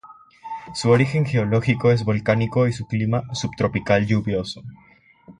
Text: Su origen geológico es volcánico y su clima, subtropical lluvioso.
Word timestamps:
Su 0.73 0.89
origen 0.89 1.27
geológico 1.27 1.91
es 1.91 2.03
volcánico 2.03 2.65
y 2.67 2.73
su 2.73 2.87
clima, 2.87 3.21
subtropical 3.35 4.07
lluvioso. 4.07 4.63